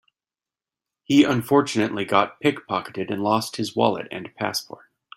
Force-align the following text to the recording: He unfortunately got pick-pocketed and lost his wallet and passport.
He 1.03 1.23
unfortunately 1.23 2.05
got 2.05 2.39
pick-pocketed 2.39 3.11
and 3.11 3.21
lost 3.21 3.57
his 3.57 3.75
wallet 3.75 4.07
and 4.09 4.33
passport. 4.33 4.89